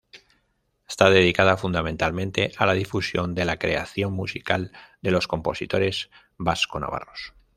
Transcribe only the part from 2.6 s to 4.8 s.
la difusión de la creación musical